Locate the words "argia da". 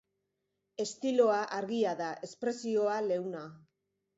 1.59-2.09